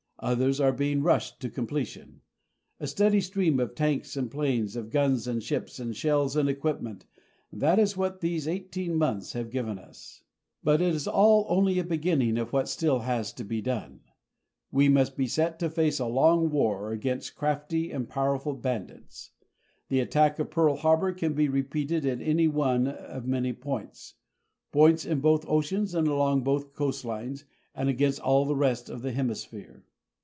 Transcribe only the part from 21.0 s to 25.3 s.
can be repeated at any one of many points, points in